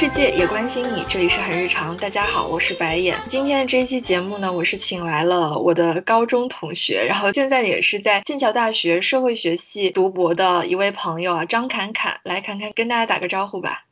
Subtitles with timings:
[0.00, 1.94] 世界也关心你，这里是很日常。
[1.98, 3.20] 大家好，我是白眼。
[3.28, 13.84] 今天的这一期节目呢，我是请来了我的高中同学，然后现在也是在剑桥大学社会学系读博的一位朋友啊，张侃侃，来侃侃跟大家打个招呼吧。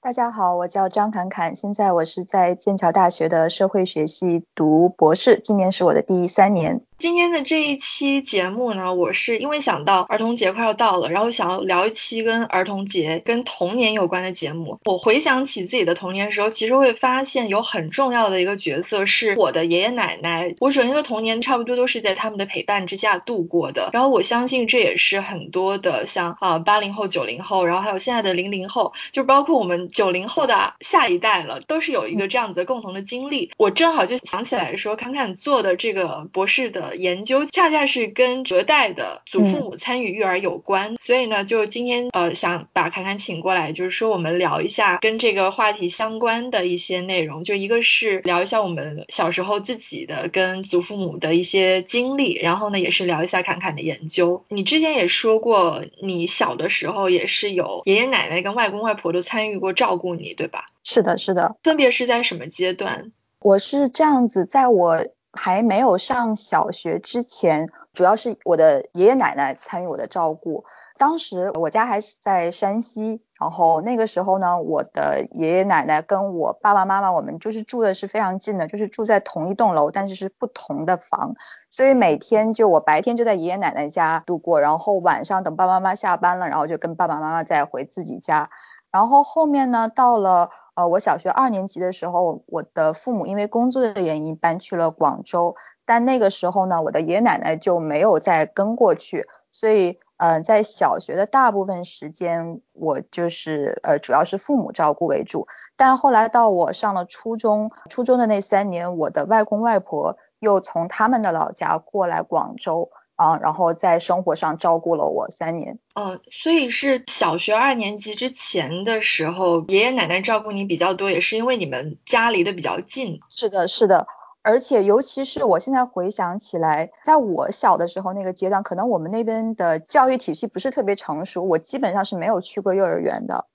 [0.00, 6.80] 大家好，我叫张侃侃，现在我是在剑桥大学的社会学系读博士，今年是我的第三年。
[6.98, 14.80] 今天的这一期节目呢，我是因为想到儿童节快要到了，然后想要聊一期跟儿童节、跟童年有关的节目。
[14.86, 20.54] 我回想起自己的童年时候，其实会发现有很重要的一个角色是我的爷爷奶奶。
[20.58, 23.90] 我整个童年差不多都是在他们的陪伴之下度过的。
[23.92, 33.52] 然后我相信这也是很多的像啊八零后、九零后，然后还有现在的零零后，就包括我们九零后的下一代了，都是有一个这样子共同的经历。
[33.58, 36.85] 我正好就想起来说，侃侃做的这个博士的。
[36.94, 54.44] 研究恰恰是跟隔代的祖父母参与育儿有关，所以呢，就今天呃想把侃侃请过来，就是说我们聊一下跟这个话题相关的一些内容，就一个是聊一下我们小时候自己的跟祖父母的一些经历，然后呢也是聊一下侃侃的研究。
[54.48, 60.66] 你之前也说过，你小的时候也是有爷爷奶奶跟外公外婆都参与过照顾你，对吧？
[60.84, 61.56] 是的，是的。
[61.62, 63.12] 分别是在什么阶段？
[63.40, 65.04] 我是这样子，在我。
[65.36, 70.64] 还没有上小学之前，主要是我的爷爷奶奶参与我的照顾。
[70.98, 81.34] 当时我家还是在山西，然后那个时候呢，我的爷爷奶奶跟我爸爸妈妈，我们就是住的是非常近的，就是住在同一栋楼，但是是不同的房。
[81.68, 88.48] 所以每天就我白天就在爷爷奶奶家度过，然后晚上等爸爸妈妈下班了，然后就跟爸爸妈妈再回自己家。
[88.96, 95.54] 然后后面呢，到了呃我小学二年级的时候，我的父母因为工作的原因搬去了广州，
[95.84, 105.46] 但那个时候呢，我的爷爷奶奶就没有再跟过去，所以呃在小学的大部分时间，我就是呃主要是父母照顾为主。
[105.76, 112.88] 但后来到我上了初中，初中的那三年，我的外公外婆又从他们的老家过来广州。
[113.16, 115.78] 啊，然后在生活上照顾了我三年。
[115.94, 123.20] 哦，所以是小学二年级之前的时候，爷爷奶奶照顾你比较多，也是因为你们家离得比较近。
[123.28, 124.06] 是的，是的。
[124.42, 133.46] 而且尤其是我现在回想起来，在我小的时候那个阶段，可能我们那边的教育体系不是特别成熟，我基本上是没有去过幼儿园的。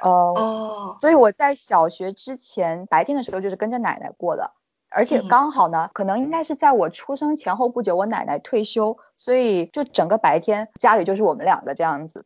[0.00, 0.96] 哦。
[1.00, 4.52] 所以我在小学之前白天的时候就是跟着奶奶过的。
[4.90, 12.24] 而且刚好呢，可能应该是在我出生前后不久，我奶奶退休，所以就整个白天家里就是我们两个这样子。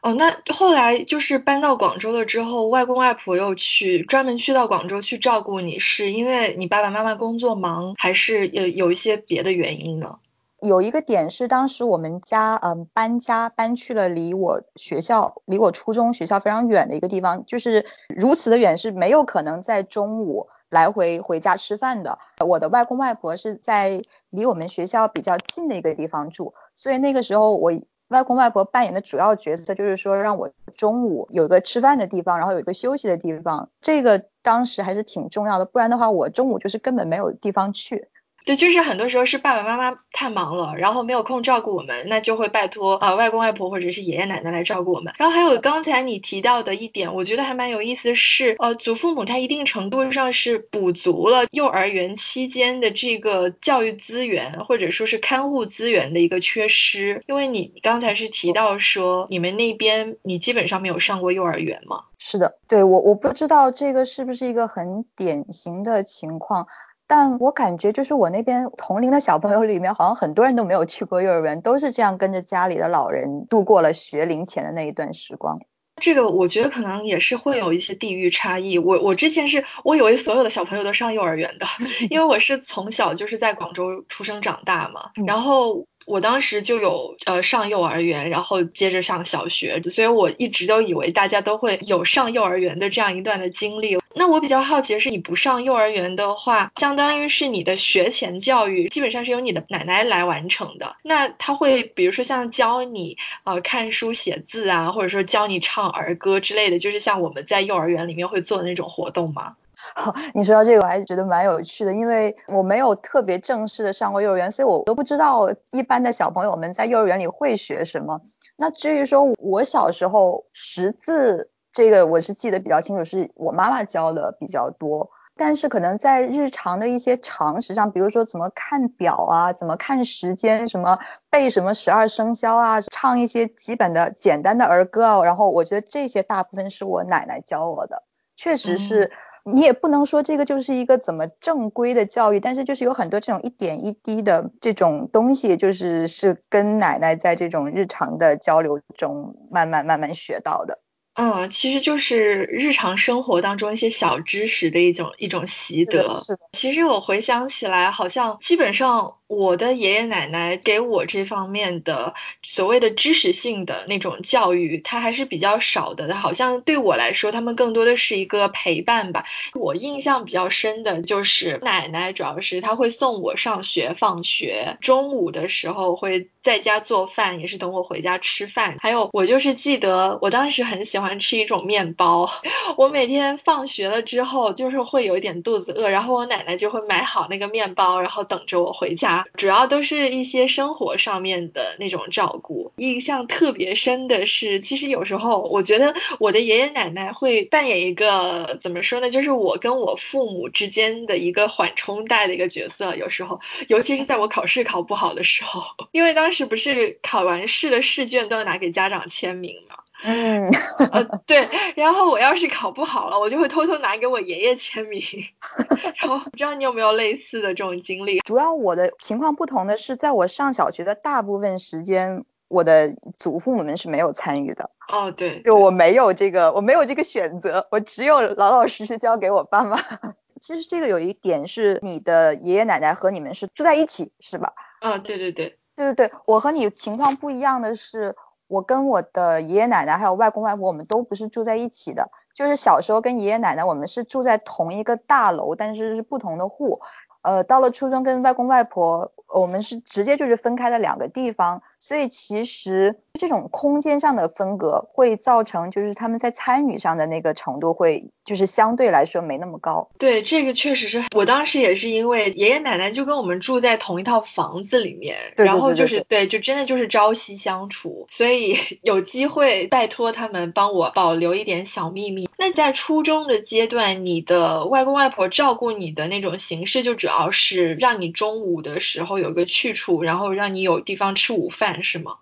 [0.00, 10.18] 哦，那后来就是搬到广州了之后，外公外婆又去专门去到广州去照顾你，是因为你爸爸妈妈工作忙，还是有有一些别的原因呢？
[10.60, 20.48] 有一个点是当时我们家嗯搬家搬去了离我学校离我初中学校非常远的一个地方，就是如此的远是没有可能在中午。
[20.70, 27.72] 来回回家吃饭的，我的外公外婆是在离我们学校比较近的一个地方住，所以那个时候我
[28.08, 38.08] 外公外婆扮演的主要角色就是说让我中午有个吃饭的地方，然后有一个休息的地方，这个当时还是挺重要的，不然的话我中午就是根本没有地方去。
[38.48, 45.12] 对，就是很多时候是爸爸妈妈太忙了，然后没有空照顾我们，那就会拜托啊外公外婆或者是爷爷奶奶来照顾我们。
[45.18, 57.22] 然后还有刚才你提到的一点，我觉得还蛮有意思，是呃祖父母他一定程度上是补足了幼儿园期间的这个教育资源或者说是看护资源的一个缺失。
[57.26, 62.04] 因为你刚才是提到说你们那边你基本上没有上过幼儿园吗？
[62.18, 66.66] 是的，对我我不知道这个是不是一个很典型的情况。
[67.08, 75.58] 但我感觉就是我那边同龄的小朋友里面，好像很多人都没有去过幼儿园，都是这样跟着家里的老人度过了学龄前的那一段时光。
[76.00, 78.78] 这个我觉得可能也是会有一些地域差异。
[78.78, 81.66] 我我之前是我以为所有的小朋友都上幼儿园的，
[82.10, 85.86] 因为我是从小就是在广州出生长大嘛，然后。
[86.08, 93.98] 我当时就有呃上幼儿园，然后接着上小学，所以我一直都以为大家都会有上幼儿园的这样一段的经历。
[94.14, 100.96] 那我比较好奇的是，你不上幼儿园的话，相当于是你的学前教育基本上是由你的奶奶来完成的。
[101.02, 109.56] 那他会比如说像教你呃看书写字啊，或者说教你唱儿歌之类的，就是像我们在幼儿园里面会做的那种活动吗？
[110.34, 118.20] 你说到这个，我还是觉得蛮有趣的，因为我没有特别正式的上过幼儿园，所以我都不知道一般的小朋友们在幼儿园里会学什么。
[118.56, 125.10] 那至于说我小时候识字，这个我是记得比较清楚，是我妈妈教的比较多。
[125.36, 130.98] 但是可能在日常的一些常识上，比如说怎么看表啊，怎么看时间，什么
[131.30, 138.02] 背什么十二生肖啊，唱一些基本的简单的儿歌啊，然后我觉得这些大部分是我奶奶教我的。
[138.34, 139.12] 确实是。
[139.54, 150.80] 你也不能说这个就是一个怎么正规的教育，但是就是有很多这种一点一滴的这种东西，就是是跟奶奶在这种日常的交流中慢慢慢慢学到的。
[151.18, 156.14] 嗯，其实就是日常生活当中一些小知识的一种一种习得。
[156.14, 156.40] 是的。
[156.52, 159.16] 其实我回想起来，好像基本上。
[159.28, 166.14] 我的爷爷奶奶给我这方面的所谓的知识性的那种教育，他还是比较少的。
[166.14, 169.26] 好像对我来说，他们更多的是一个陪伴吧。
[169.52, 178.78] 我印象比较深的就是奶奶，主要是她会送我上学、放学，中午的时候会在家做饭，也是等我回家吃饭。
[178.80, 182.28] 还有我就是记得我当时很喜欢吃一种面包，
[182.76, 189.24] 我每天放学了之后就是会有一点肚子饿，然后我奶奶就会买好那个面包，然后等着我回家。
[189.34, 192.72] 主要都是一些生活上面的那种照顾。
[192.78, 202.96] 印象特别深的是，其实有时候我觉得我的爷爷奶奶会扮演一个怎么说呢，就是我跟我父母之间的一个缓冲带的一个角色。
[202.96, 205.62] 有时候，尤其是在我考试考不好的时候，
[205.92, 209.76] 因为当时不是考完试的试卷都要拿给家长签名嘛。
[210.04, 210.46] 嗯，
[210.92, 215.02] 呃，对，然后我要是考不好了，我就会偷偷拿给我爷爷签名。
[216.00, 218.20] 然后不知道你有没有类似的这种经历？
[218.20, 224.70] 主要我的情况不同的是，在我上小学的大部分时间，我的祖父母们是没有参与的。
[224.88, 229.82] 哦，对，就我没有这个，我没有这个选择，我只有老老实实交给我爸妈。
[230.40, 234.52] 其实这个有一点是，你的爷爷奶奶和你们是住在一起，是吧？
[234.80, 238.14] 啊，对对对，对对对，我和你情况不一样的是。
[238.48, 246.80] 我跟我的爷爷奶奶还有外公外婆，我们都不是住在一起的，就是小时候跟爷爷奶奶我们是住在同一个大楼，但是是不同的户。
[247.20, 259.90] 呃，到了初中跟外公外婆，我们是直接就是分开的两个地方，所以其实这种空间上的分隔会造成就是他们在参与上的那个程度会就是相对来说没那么高。
[259.98, 272.28] 对，这个确实是我当时也是因为爷爷奶奶就跟我们住在同一套房子里面，然后就是对，就真的就是朝夕相处，所以 有机会拜托他们帮我保留一点小秘密。
[272.36, 282.18] 那在初中的阶段，你的外公外婆照顾你的那种形式就主主要是让你中午的时候有个去处，然后让你有地方吃午饭，是吗？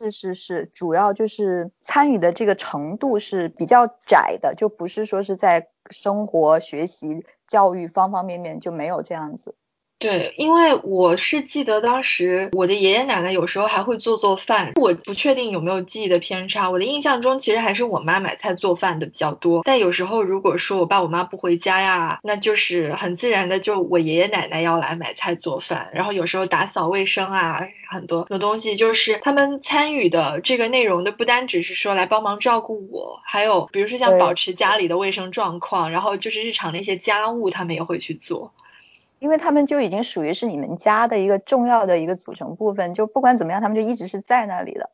[0.00, 9.54] 是是是，主要就是参与的这个程度是比较窄的，就不是说是在生活、学习、教育方方面面就没有这样子。
[10.00, 16.70] 对，因为我是记得当时我的爷爷奶奶有时候还会做做饭，我不确定有没有记忆的偏差。
[16.70, 38.54] 我的印象中其实还是我妈买菜做饭的比较多，但有时候如果说我爸我妈不回家呀，那就是很自然的就我爷爷奶奶要来买菜做饭，然后有时候打扫卫生啊，很多很多东西就是他们参与的这个内容的不单只是说来帮忙照顾我，还有比如说像保持家里的卫生状况，然后就是日常的一些家务他们也会去做。
[39.20, 44.90] 因为他们就已经属于是你们家的一个重要的一个组成部分，就不管怎么样，他们就一直是在那里的。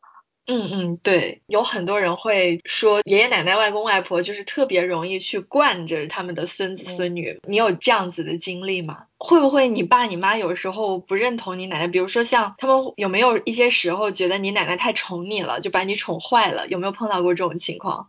[0.49, 7.41] 嗯嗯，对，有很多人会说爷爷奶奶、外公外婆就是特别容易去惯着他们的孙子孙女。
[7.45, 9.07] 你有这样子的经历吗？
[9.17, 11.87] 会不会你爸你妈有时候不认同你奶奶？
[11.87, 16.67] 比如说像他们有没有一些时候觉得你奶奶太宠你了，就把你宠坏了？
[16.69, 18.07] 有没有碰到过这种情况？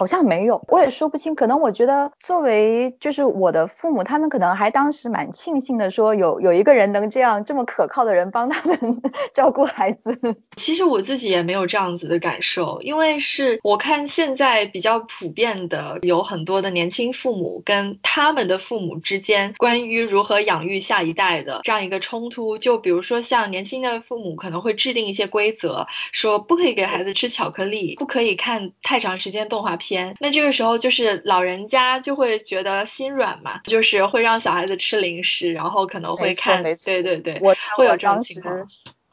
[0.00, 1.34] 好像没有，我也说不清。
[1.34, 9.02] 可能我觉得作为就是我的父母，他们可能还当时蛮庆幸的，说有有一个人能这样这么可靠的人帮他们
[9.34, 10.18] 照顾孩子。
[10.56, 22.56] 其实我自己也没有这样子的感受，因为是我看现在比较普遍的，有很多的年轻父母跟他们的父母之间关于如何养育下一代的这样一个冲突。
[22.56, 29.89] 就比如说像年轻的父母可能会制定一些规则，说不可以给孩子吃巧克力，不可以看太长时间动画片。
[30.20, 38.66] 那这个时候就是老人家就会觉得心软嘛，就是会让小孩子吃零食，然后可能会看，对对对，我会有这种情况。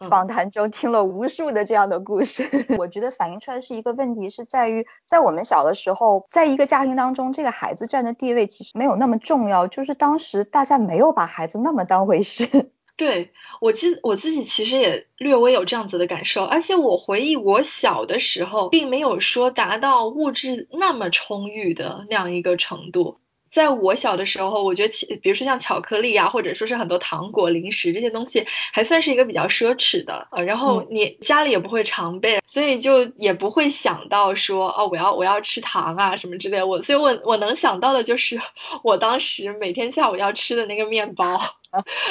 [0.10, 2.44] 访谈中听了无数的这样的故事，
[2.78, 12.70] 我觉得反映出来是一个问题，是在于在我们小的时候，在一个家庭当中，这个孩子占的地位其实没有那么重要，就是当时大家没有把孩子那么当回事。
[12.98, 23.20] 对我自我自己其实也略微有这样子的感受，而且我回忆我小的时候，并没有说达到物质那么充裕的那样一个程度。
[23.58, 30.28] 在我小的时候，我觉得，比如说像巧克力啊，或者说是很多糖果、零食这些东西，还算是一个比较奢侈的。
[30.30, 36.68] 呃，然后你家里也不会常备，所以就也不会想到说，哦，我要我要吃糖啊什么之类的。
[36.68, 38.40] 我所以，我我能想到的就是
[38.84, 41.40] 我当时每天下午要吃的那个面包。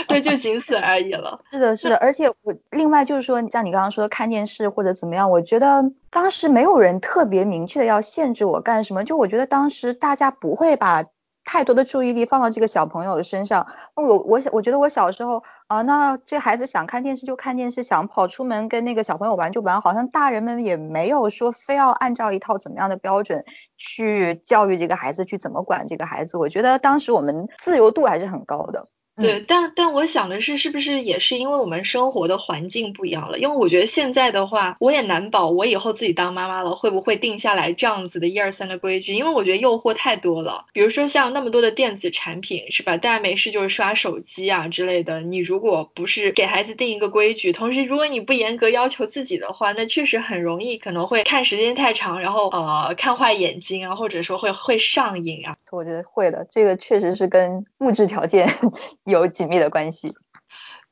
[0.07, 1.41] 对，就仅此而已了。
[1.51, 11.05] 是的，是的， 而且我另外就是说，像你刚刚说看电视或者怎么样，我觉得当时没有人特别明确的要限制我干什么，就我觉得当时大家不会把
[11.47, 13.67] 太多的注意力放到这个小朋友的身上。
[13.95, 23.45] 我我，我觉得我小时候啊，那这孩子想看电视就看电视，想跑出门跟那个小朋友玩就玩，好像大人们也没有说非要按照一套怎么样的标准
[23.79, 26.37] 去教育这个孩子，去怎么管这个孩子。
[26.37, 28.89] 我觉得当时我们自由度还是很高的。
[29.17, 33.39] 对，但但我想的是，是不是也是因为我们生活的环境不一样了？
[33.39, 39.15] 因为我觉得现在的话，我也难保我以后自己当妈妈了，会不会定下来这样子的一二三的规矩？
[39.15, 42.99] 因为我觉得诱惑太多了，比如说像那么多的电子产品，是吧？
[42.99, 45.21] 大家没事就是刷手机啊之类的。
[45.23, 55.57] 你如果不是给孩子定一个规矩，同时如果你不严格要求自己的话，那确实很容易可能会看时间太长，然后呃看坏眼睛啊，或者说会会上瘾啊。
[55.71, 58.47] 我觉得会的，这个确实是跟物质条件。
[59.07, 60.15] 有紧密的关系，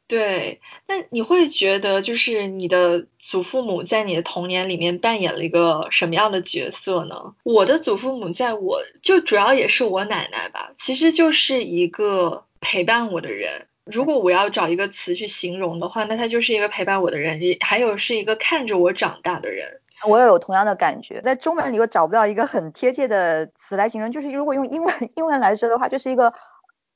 [0.06, 0.60] 对。
[0.86, 7.34] 那你会觉得，就是你的祖父母在你的童年里面扮演了一个什么样的角色呢？
[7.42, 13.66] 我的祖父母在我就主要也是我奶奶吧，其实就是一个陪伴我的人。
[13.84, 19.80] 如果我要找一个词去形容的话，那他就是一个陪伴我的人，也还有是一个看着我长大的人。
[20.06, 26.32] 我也有同样的感觉，在中文里我找不到一个很贴切的词来形容，就是如果用英文英文来说的话，就是一个。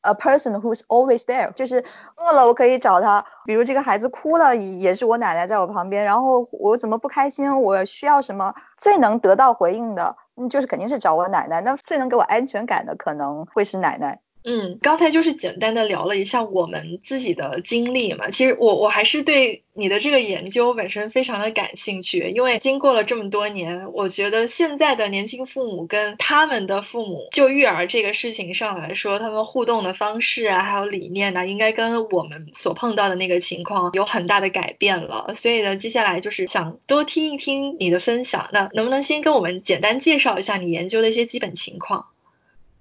[0.08, 1.84] A person who's always there，就是
[2.16, 10.16] 饿了我可以找他，比如这个孩子哭了，也是我奶奶在我旁边，然后我怎么不开心，我需要什么，最能得到回应的，
[10.48, 14.20] 就是肯定是找我奶奶，那最能给我安全感的可能会是奶奶。
[14.44, 18.30] 嗯，刚才就是简单的聊了一下我们自己的经历嘛。
[18.30, 35.34] 其实我我还是对你的这个研究本身非常的感兴趣，因为经过了这么多年，我觉得现在的年轻父母跟他们的父母就育儿这个事情上来说，他们互动的方式啊，还有理念呢，应该跟我们所碰到的那个情况有很大的改变了。
[35.34, 38.48] 所以呢，接下来就是想多听一听你的分享。
[38.52, 42.06] 那能不能先跟我们简单介绍一下你研究的一些基本情况？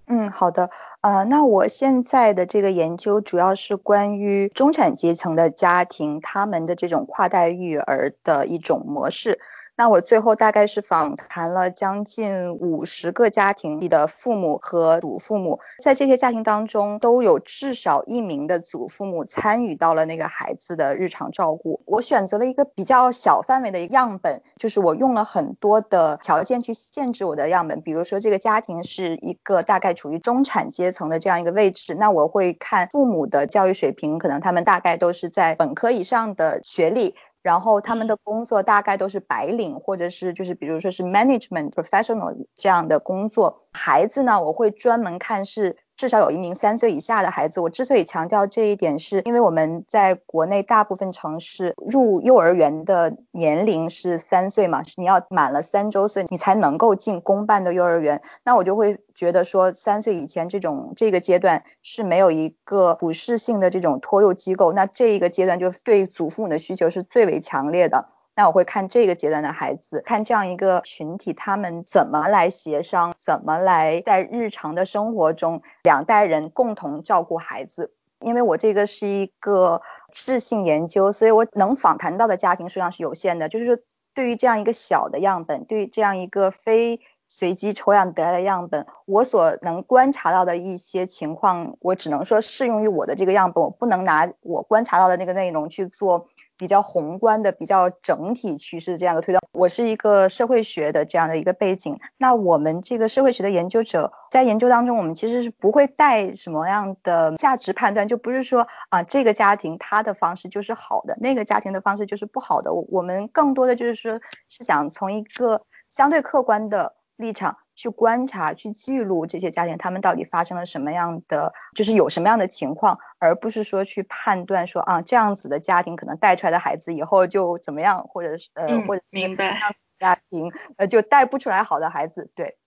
[0.10, 0.70] 嗯，好的，
[1.02, 9.42] 呃，那我现在的这个研究主要是关于中产阶层的家庭，他们的这种跨代育儿的一种模式。
[9.77, 21.84] 那我最后大概是访谈了将近五十个家庭里的父母和祖父母，在这些家庭当中，都有至少一名的祖父母参与到了那个孩子的日常照顾。
[21.86, 37.13] 我选择了一个比较小范围的样本，就是我用了很多的条件去限制我的样本，比如说这个家庭是一个大概处于中产阶层的这样一个位置，那我会看父母的教育水平，可能他们大概都是在本科以上的学历。
[37.48, 43.60] 然后他们的工作大概都是白领，或者是就是比如说是 management professional 这样的工作。
[43.72, 45.77] 孩子呢，我会专门看是。
[45.98, 47.60] 至少有一名三岁以下的孩子。
[47.60, 58.22] 我之所以强调这一点，是因为我们在国内大部分城市入幼儿园的年龄是三岁嘛，你要满了三周岁，你才能够进公办的幼儿园。
[58.46, 68.06] 那我就会觉得说，三岁以前这种这个阶段是没有一个普适性的这种托幼机构，那这一个阶段就对祖父母的需求是最为强烈的。
[68.38, 77.91] 那我会看这个阶段的孩子，看这样一个群体，他们怎么来协商，怎么来在日常的生活中两代人共同照顾孩子。
[78.20, 83.50] 因为我这个是一个质性研究，所以我能访谈到的家庭数量是有限的。
[83.50, 83.77] 就是说，
[84.13, 96.27] 对于这样一个小的样本，对于这样一个非随机抽样得来的样本，我所能观察到的一些情况，我只能说适用于我的这个样本，我不能拿我观察到的那个内容去做。
[96.58, 99.42] 比较宏观的、比较整体趋势这样的推断。
[99.52, 112.74] 我是一个社会学的这样的一个背景，那我们这个社会学的研究者在研究当中，我们其实是不会带什么样的价值判断，就不是说啊这个家庭他的方式就是好的，那个家庭的方式就是不好的。
[112.74, 117.58] 我们更多的就是说是想从一个相对客观的立场。
[117.77, 129.57] 去观察、去记录这些家庭，他们到底发生了什么样的，就是有什么样的情况，而不是说去判断说啊这样子的家庭可能带出来的孩子以后就怎么样，或者是呃或者明白
[130.00, 132.57] 家庭呃就带不出来好的孩子，对，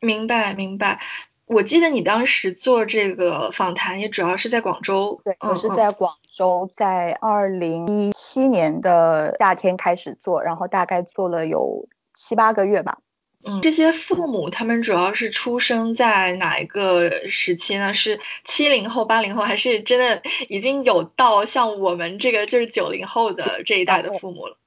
[0.00, 0.98] 明白明白。
[1.46, 12.98] 我记得你当时做这个访谈也主要是在广州，对我是在广州，在二零一七年的夏天开始做，然后大概做了有七八个月吧。
[13.42, 17.94] 嗯，这些父母他们主要是出生在哪一个时期呢？
[17.94, 24.58] 是七零后、八零后，还是真的已经有到像我们这个就是九零后的这一代的父母了？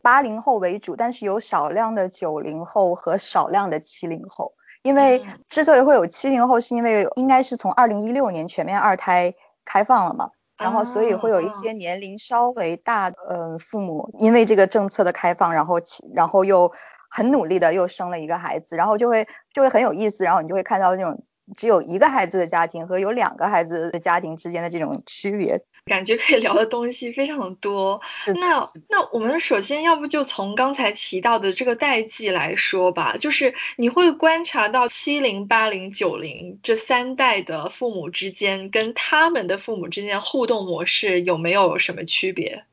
[0.00, 4.52] 八零后为主，但是有少量的九零后和少量的七零后。
[4.82, 9.34] 因为之所以会有七零后，是因为应该是从二零一六年全面二胎
[9.64, 15.80] 开放了嘛，然后所以会有一些年龄稍微大的父母，因为这个政策的开放，然后
[16.14, 16.72] 然后又。
[17.10, 21.24] 很努力的又生了一个孩子，然后就会就会很有意思，然后你就会看到那种
[21.56, 28.00] 只有一个孩子的家庭和有两个孩子的家庭之间的这种区别，感觉可以聊的东西非常多。
[28.36, 42.64] 那那我们首先要不就从刚才提到的这个代际来说吧，就是你会观察到七零八零九零这三代的父母之间跟他们的父母之间互动模式有没有什么区别？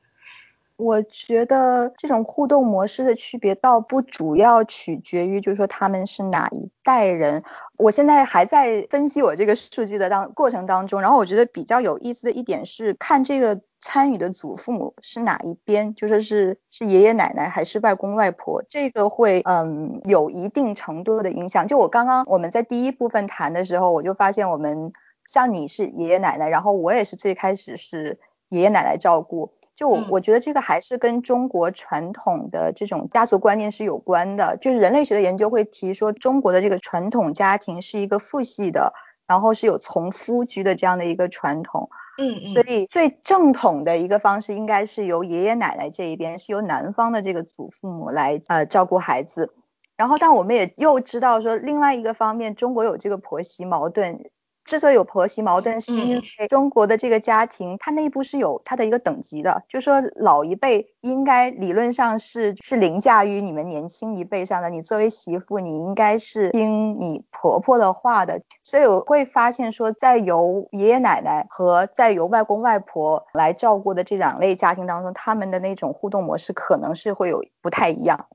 [0.77, 7.43] 我觉得这种互动模式的区别倒不主要取决于，就是说他们是哪一代人。
[7.79, 21.67] 我现在还在分析我这个数据的当过程当中，然后我觉得比较有意思的一点是，看这个参与的祖父母是哪一边，就说是是爷爷奶奶还是外公外婆，这个会嗯有一定程度的影响。
[21.67, 24.93] 就我刚刚我们在第一部分谈的时候，我就发现我们
[25.25, 28.19] 像你是爷爷奶奶，然后我也是最开始是
[28.50, 29.53] 爷爷奶奶照顾。
[29.77, 34.57] 就我觉得这个还是跟中国传统的这种家族观念是有关的。
[34.60, 38.93] 就是人类学的研究会提说，中国的这个传统家庭是一个父系的，
[39.27, 41.91] 然后是有从夫居的这样的一个传统。
[42.17, 49.53] 嗯，所以最正统的一个方式应该是由爷爷奶奶这一边，是由男方的这个祖父母来呃照顾孩子。
[49.96, 54.31] 然后，但我们也又知道说，另外一个方面，中国有这个婆媳矛盾。
[54.67, 64.69] 之所以有婆媳矛盾，是因为中国的这个家庭，它内部是有它的一个等级的，就说老一辈应该理论上是是凌驾于你们年轻一辈上的。
[64.69, 68.41] 你作为媳妇，你应该是听你婆婆的话的。
[68.62, 78.27] 所以我会发现说，在由爷爷奶奶和在由外公外婆来照顾的这两类家庭当中，他们的那种互动模式可能是会有不太一样。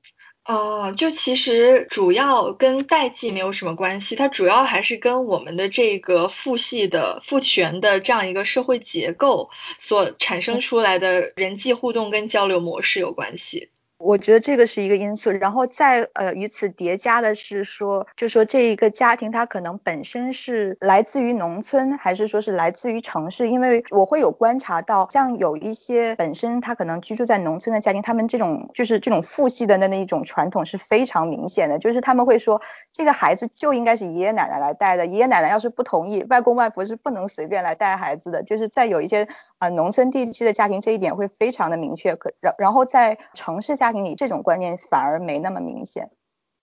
[0.45, 13.69] 哦，就其实主要跟代际没有什么关系，它主要还是跟我们的这个父系的父权的这样一个社会结构所产生出来的人际互动跟交流模式有关系。
[14.03, 23.49] 我觉得这个是一个因素，然后再呃与此叠加的是说，就说这一个家庭它可能本身是来自于农村，还是说是来自于城市？
[23.49, 32.61] 因为我会有观察到，像有一些本身他可能居住在农村的家庭，他们这种就是这种父系的那那一种传统是非常明显的，就是他们会说
[32.91, 38.43] 这个孩子就应该是爷爷奶奶来带的，爷爷奶奶要是不同意，外公外婆是不能随便来带孩子的。
[38.43, 42.17] 就是在有一些啊农村地区的家庭，这一点会非常的明确。
[42.17, 43.92] 可然然后在城市家。
[43.99, 46.09] 你这种观念反而没那么明显。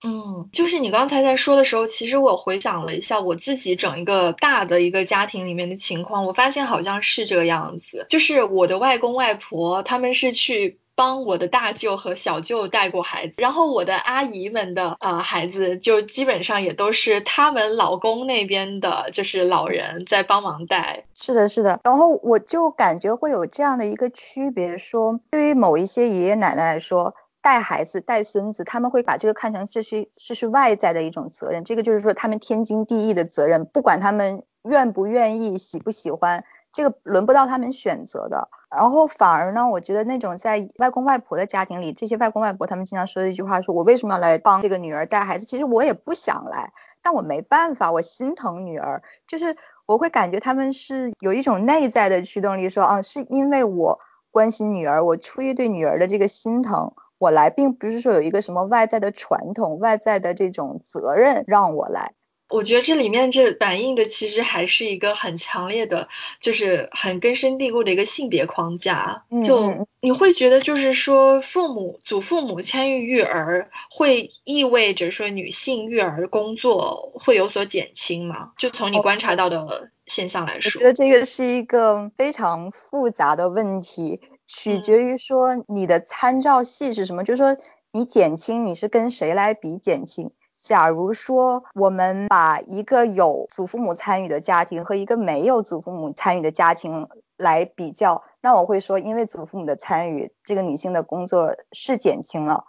[0.03, 8.07] 嗯，就是你刚才在说的时候，其实我回想了一下我自己整一个大的一个家庭里面的情况，我发现好像是这个样子。
[8.09, 21.05] 就是我的外公外婆他们是去帮我的大舅和小舅带过孩子，然后我的阿姨们的呃孩子就基本上也都是他们老公那边的，就是老人在帮忙带。
[21.13, 21.79] 是的，是的。
[21.83, 27.13] 然后我就感觉会有这样的一个区别，说对于某一些爷爷奶奶来说。
[27.41, 38.49] 带孩子、带孙子，他们会把这个看成这是这是外在的一种责任，这个就是说他们天经地义的责任，不管他们愿不愿意、喜不喜欢，这个轮不到他们选择的。
[38.69, 45.45] 然后反而呢，我觉得那种在外公外婆的家庭里，这些外公外婆他们经常说的一句话，说我为什么要来帮这个女儿带孩子？
[45.45, 53.99] 其实我也不想来，但我没办法，我心疼女儿，就是我会感觉他们是有一种内在的驱动力，说啊，是因为我
[54.29, 56.93] 关心女儿，我出于对女儿的这个心疼。
[57.21, 62.13] 我来，并不是说有一个什么外在的传统、外在的这种责任让我来。
[62.49, 69.23] 我觉得这里面这反映的其实还是一个很强烈的，就是很根深蒂固的一个性别框架。
[69.45, 78.53] 就你会觉得，就是说父母、祖父母参与育儿，会意味着说女性育儿工作会有所减轻吗？
[78.57, 84.19] 就从你观察到的现象来说，我觉得这个是一个非常复杂的问题。
[84.53, 87.55] 取决于说你的参照系是什么，就是说
[87.93, 90.31] 你减轻你是跟谁来比减轻。
[90.59, 102.65] 假如说我们把一个有祖父母参与的家庭和一个没有祖父母参与的家庭来比较，那我会说，因为祖父母的参与，这个女性的工作是减轻了，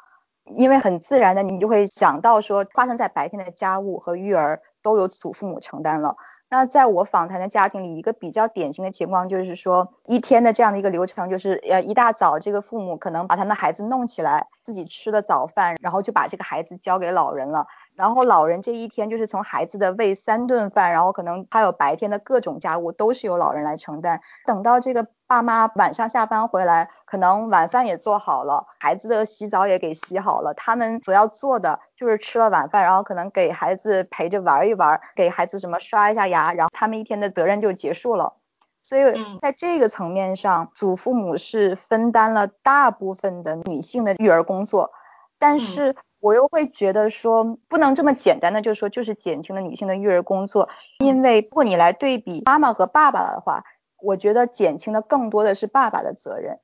[0.56, 6.16] 因为很自然的你就会想到说，发生在白天的家务和育儿都由祖父母承担了。
[6.50, 17.66] 那在我访谈的家庭里，一个比较典型的情况就是说，一天的这样的一个流程，就是呃一大早这个父母可能把他们的孩子弄起来，自己吃了早饭，然后就把这个孩子交给老人了。
[17.94, 24.20] 然后老人这一天就是从孩子的喂三顿饭，然后可能还有白天的各种家务都是由老人来承担。
[24.46, 38.34] 等到这个爸妈晚上下班回来，可能晚饭也做好了，孩子的洗澡也给洗好了，他们所要做的就是吃了晚饭，然后可能给孩子陪着玩一玩，给孩子什么刷一下牙，然后他们一天的责任就结束了。
[38.80, 39.02] 所以
[39.40, 44.92] 在这个层面上，祖父母是分担了大部分的女性的育儿工作，
[45.38, 45.94] 但是。
[46.22, 50.68] 我又会觉得说，不能这么简单的就说就是减轻了女性的育儿工作，
[51.00, 53.64] 因为如果你来对比妈妈和爸爸的话，
[54.00, 56.60] 我觉得减轻的更多的是爸爸的责任。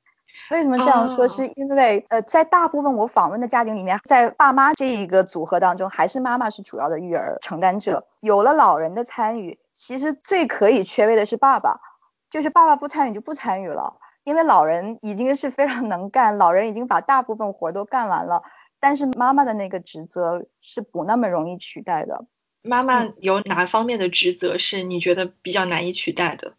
[0.49, 1.27] 为什么这样说？
[1.27, 8.07] 是因为呃，在大部分我访问的家庭里面，在爸妈这一个组合当中，还是妈妈是主要的育儿承担者。
[8.21, 11.81] 有了老人的参与，其实最可以缺位的是爸爸，
[12.29, 18.43] 就是爸爸不参与就不参与了，因为老人已经是非常能干，老人已经把大部分活都干完了。
[18.79, 22.25] 但是妈妈的那个职责是不那么容易取代的。
[22.61, 26.53] 妈妈有哪方面的职责是你觉得比较难以取代的？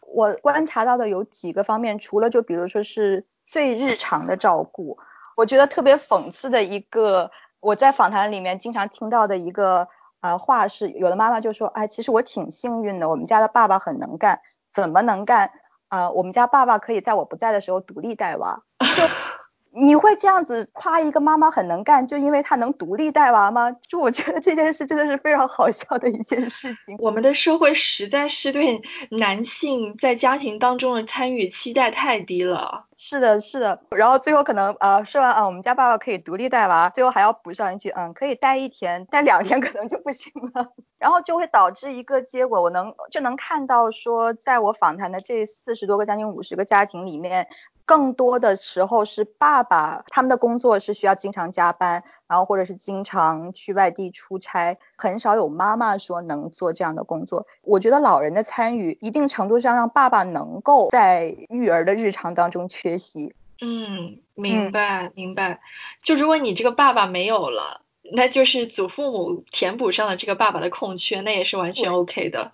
[0.00, 4.98] 我观察到的有几个方面，除了就比如说是最日常的照顾，
[5.36, 9.88] 我觉得特别讽刺的一个，我在访谈里面经常听到的一个
[10.20, 14.40] 呃话是，有的妈妈就说，哎，其实我挺幸运的，我们家的爸爸很能干，
[14.72, 15.50] 怎么能干？
[15.88, 18.62] 啊，我们家爸爸可以在我不在的时候独立带娃。
[19.78, 23.70] 你会这样子夸一个妈妈很能干，就因为她能独立带娃吗？
[23.86, 26.96] 就我觉得这件事真的是非常好笑的一件事情。
[26.98, 32.85] 我们的社会实在是对男性在家庭当中的参与期待太低了。
[32.96, 33.78] 是的，是的。
[33.90, 40.72] 然后最后可能呃说完啊，我们家爸爸可以独立带娃，最后还要补上一句，嗯，可以带一天，带两天可能就不行了。
[40.98, 47.48] 然后就会导致一个结果，我能就能看到说，在我访谈的这四十多个将近五十个家庭里面。
[47.84, 57.46] 更多的时候是爸爸，他们的工作是需要经常加班，然后或者是经常去外地出差，很少有妈妈说能做这样的工作。
[57.62, 63.34] 我觉得老人的参与，一定程度上让爸爸能够在育儿的日常当中去缺席。
[63.60, 65.60] 嗯，明白明白。
[66.02, 67.80] 就如果你这个爸爸没有了，
[68.12, 72.52] 那就是祖父母填补上了这个爸爸的空缺，那也是完全 OK 的。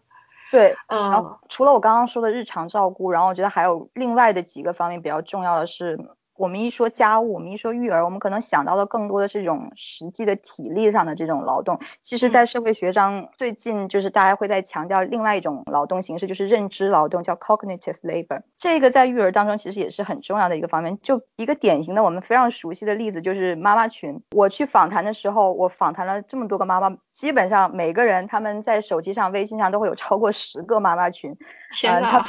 [0.50, 5.98] 对，嗯，然后除了我刚刚说的日常照顾，然后我觉得还有另外的几个方面比较重要的是。
[6.42, 11.78] 我们一说家务，我们一说育儿，我们可能想到的更多的是这种实际的体力上的这种劳动。
[12.00, 18.42] 其实，在社会学上，最近就是大家会在强调另外一种劳动形式，就是认知劳动，叫 cognitive labor。
[18.58, 20.98] 这个在育儿当中其实也是很重要的一个方面。
[21.00, 24.20] 就一个典型的我们非常熟悉的例子，就是妈妈群。
[24.32, 31.36] 我去访谈的时候，我访谈了这么多个妈妈，基本上每个人他们在手机上、微信上都会有超过十个妈妈群。
[31.70, 32.26] 天呐。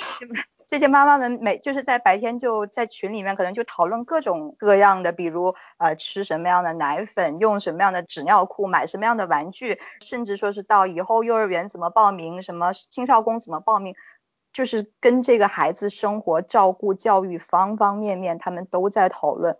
[0.73, 13.93] 这些妈妈们每就是在白天就在群里面，可能就讨论各种各样的，比如呃吃什么样的奶粉，用什么样的纸尿裤，买什么样的玩具，甚至说是到以后幼儿园怎么报名，什么青少宫怎么报名，
[14.51, 19.55] 就是跟这个孩子生活、照顾、教育方方面面，他们都在讨论。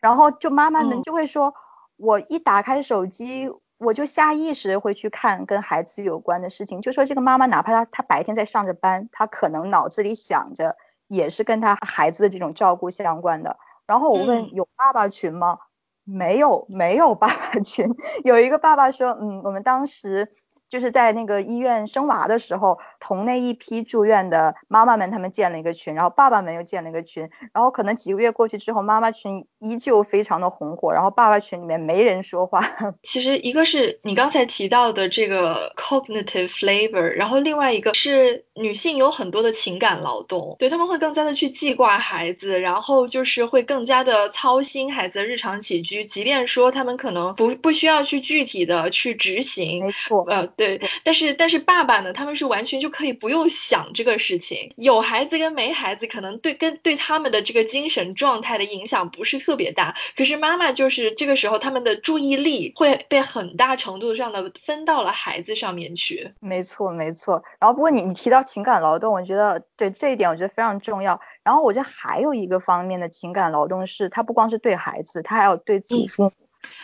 [0.00, 1.54] 然后就妈妈们就会说，
[1.96, 3.48] 我一打开手机。
[3.78, 13.58] 我就下意识会去看跟孩子有关的事情，就说这个妈妈哪怕她她白天在上着班，她可能脑子里想着也是跟她孩子的这种照顾相关的。
[13.86, 15.58] 然后我问有爸爸群吗？
[16.04, 17.86] 没有，没有爸爸群。
[18.24, 20.28] 有一个爸爸说，嗯，我们当时。
[20.76, 32.60] 就是在那个医院生娃的时候，同那一批住院的妈妈们，他们建了一个群，然后爸爸们又建了一个群，然后可能几个月过去之后，妈妈群依旧非常的红火，然后爸爸群里面没人说话。
[33.02, 50.65] 其实一个是你刚才提到的这个 cognitive flavor，然后另外一个是女性有很多的情感劳动，对他们会更加的去记挂孩子，然后就是会更加的操心孩子的日常起居，即便说他们可能不不需要去具体的去执行，没错，呃。
[50.66, 54.72] 对，但是但是爸爸呢，他们是完全就可以不用想这个事情。
[54.76, 59.94] 有孩子跟没孩子，可能对跟对他们的这个精神状态的影响不是特别大。
[60.16, 66.32] 可是妈妈就是这个时候，他们的注意力会被很大程度上的分到了孩子上面去。
[66.40, 67.42] 没错没错。
[67.60, 71.20] 然后不过你你提到情感劳动，我觉得对这一点我觉得非常重要。
[71.42, 76.32] 然后我觉得还有一个方面的情感劳动是，它不光是对孩子，他还有对祖父母，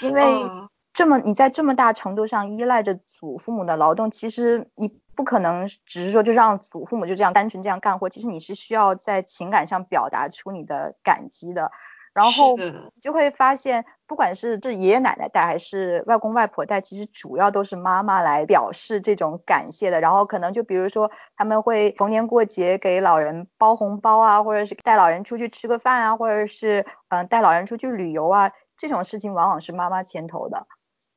[0.01, 0.23] 因为。
[0.93, 11.71] 这么你在这么大程度上依赖着祖父母的劳动，其实你不可能只是说就让祖父母就这样单纯这样干活，其实你是需要在情感上表达出你的感激的。
[12.15, 12.59] 然后
[13.01, 19.99] 就会发现，不管是这爷爷奶奶带还是外公外婆带，其实主要都是妈妈来表示这种感谢的。
[19.99, 30.67] 然后可能就比如说他们会逢年过节给老人包红包啊，或者是带老人出去吃个饭啊，或者是嗯带老人出去旅游啊，这种事情往往是妈妈牵头的。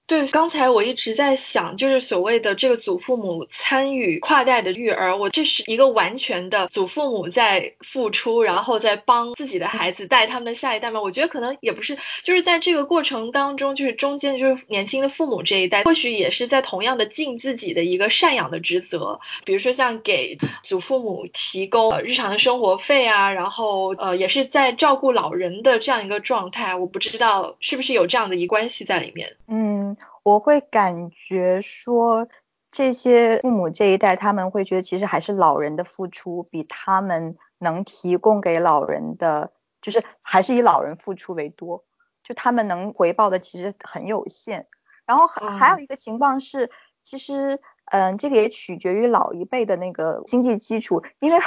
[0.08, 11.02] 对，刚才我一直在想，就是所谓的这个祖父母参与跨代的育儿，我这是一个完全的祖父母在付出，然后在帮自己的孩子带他们下一代吗？
[11.02, 29.95] 我觉得可能也不是，就是在这个过程当中，就是中间就是年轻的父母这一代，或许也是在同样的尽自己的一个赡养的职责，比如说像给祖父母提供日常的生活费啊，然后呃也是在照顾老人的这样一个状态，我不知道是不是有这样的一关系在里面，嗯。
[30.26, 32.28] 我会感觉说，
[32.72, 39.52] 这些父母这一代，他们会觉得其实还是老人的付出比他们能提供给老人的，
[39.84, 41.84] 就是还是以老人付出为多，
[42.24, 44.66] 就他们能回报的其实很有限。
[45.06, 46.72] 然后还还有一个情况是，
[47.04, 47.60] 其实，
[47.92, 51.38] 嗯，这个也取决于老一辈的那个经济基础，因为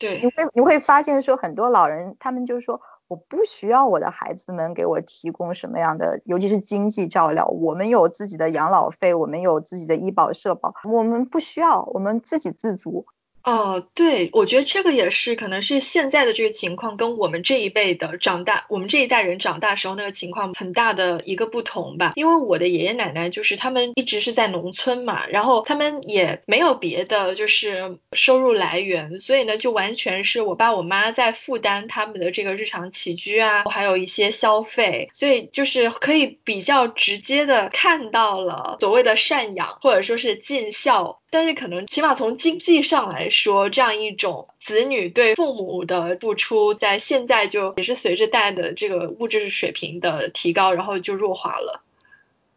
[0.00, 2.80] 对，你会你会发现说，很多老人他们就说。
[3.08, 7.46] 我不需要我的孩子们给我提供什么样的，尤其是经济照料。
[7.46, 13.06] 我们有自己的养老费，我们有自己的医保社保，我们不需要，我们自给自足。
[13.46, 22.10] 哦，对，我觉得这个也是，可能是现在的这个情况跟我们这一辈的长大，我们这一代人长大时候那个情况很大的一个不同吧。
[22.16, 41.20] 因为我的爷爷奶奶就是他们一直是在农村嘛，然后他们也没有别的就是收入来源，所以呢，就完全是我爸我妈在负担他们的这个日常起居啊，还有一些消费，所以就是可以比较直接的看到了所谓的赡养或者说是尽孝。
[41.28, 43.35] 但是可能起码从经济上来说，
[43.70, 51.82] 这样一种子女对父母的付出，在现在就也是随着代的这个物质水平的提高，然后就弱化了。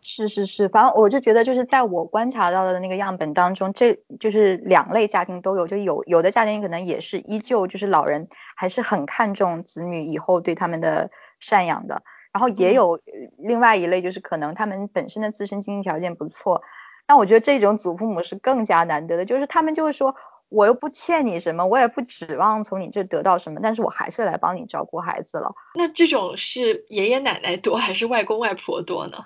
[0.02, 11.12] 是是是，反正我就觉得就是在我观察到的那个样本当中，这就是两类家庭都有，就有有的家庭可能也是依旧就是老人还是很看重子女以后对他们的
[11.42, 13.00] 赡养的，然后也有
[13.38, 16.64] 另外一类就是可能他们本身的自身经济条件不错。
[17.06, 20.16] 但我觉得这种祖父母是更加难得的，就是他们就会说，
[20.50, 25.56] 我又不欠你什么，我也不指望从你这得到什么，但是我还是来帮你照顾孩子了。
[25.76, 29.26] 那这种是爷爷奶奶多还是外公外婆多呢？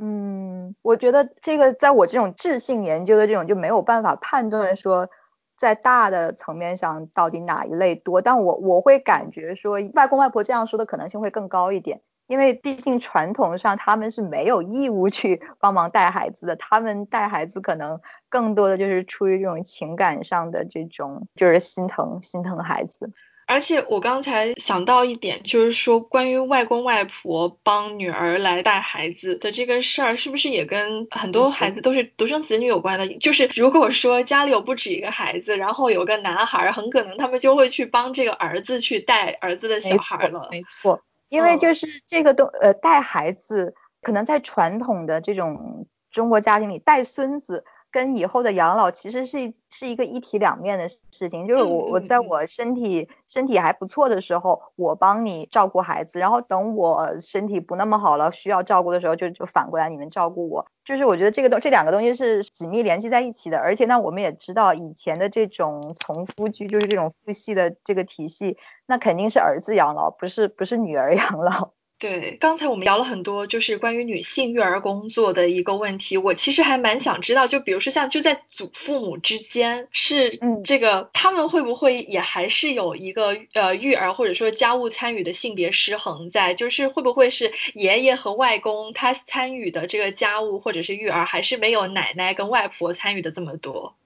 [0.00, 5.08] 嗯，我觉得这个在我这种智性研究的这种就没有办法判断说，
[5.56, 12.00] 在大的层面上到底哪一类多，但我我会感觉说外公外婆这样说的可能性会更高一点。
[12.28, 23.10] 因为毕竟传统上他们是没有义务去 帮忙带孩子的，他们带孩子可能更多的就是出于这种情感上的这种，就是心疼心疼孩子。
[23.50, 33.08] 而且我刚才想到一点，就是说关于外公外婆帮女儿来带孩子的这个事儿，是不是也跟很多孩子都是独生子女有关的？
[33.16, 40.48] 就是如果说家里有不止一个孩子，然后有个男孩，很可能他们就会去帮这个儿子去带儿子的小孩了。
[40.50, 41.00] 没错。
[41.28, 51.46] 因为就是这个东呃带孩子，可能在传统的这种中国家庭里带孙子跟以后的养老其实是是一个一体两面的事情。
[51.46, 60.66] 就是我我在我身体身体还不错的时候，我帮你照顾孩子，然后等我身体不那么好了需要照顾的时候，就就反过来你们照顾我。
[60.84, 63.58] 就是我觉得这个东这两个东西是紧密联系在一起的。
[63.58, 68.56] 而且呢，我们也知道以前的这种从夫居，就是这种父系的这个体系。
[68.86, 71.72] 那肯定是儿子养老，不是不是女儿 养老。
[71.98, 76.16] 对，刚才我们聊了很多，就是关于女性育儿工作的一个问题。
[76.16, 86.54] 我其实还蛮想知道，就比如说像就在祖父母之间，是这个他们会不会也还是有一个呃育儿或者说家务参与的性别失衡在？
[86.54, 93.97] 就是会不会是爷爷和外公他参与的这个家务或者是育儿，还是没有奶奶跟外婆参与的这么多？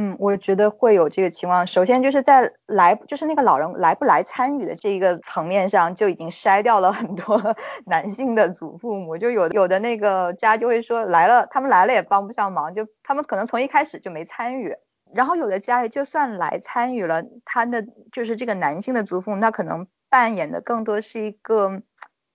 [0.00, 1.66] 嗯，我觉得会有这个情况。
[1.66, 9.18] 首先就是在来，就是那个老人来不来参与的这一个层面上，就已经筛掉了很多 男性的祖父母。
[9.18, 14.76] 就有有的那个家就会说来了，他们来了也帮不上忙，就他们可能从一开始就没参与。
[15.12, 21.82] 然后有的家里就算来参与了，他的就是这个男性的祖父母，那可能扮演的更多是一个。